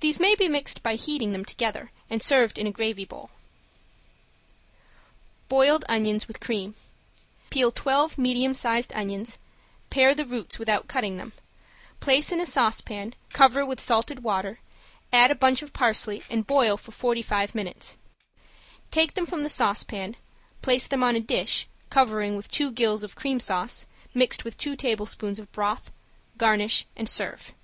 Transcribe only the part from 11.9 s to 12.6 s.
place in a